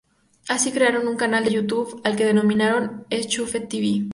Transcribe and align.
Así 0.47 0.71
crearon 0.71 1.07
un 1.07 1.15
canal 1.15 1.43
de 1.45 1.51
YouTube 1.51 2.01
al 2.03 2.15
que 2.15 2.25
denominaron 2.25 3.05
"Enchufe.tv". 3.11 4.09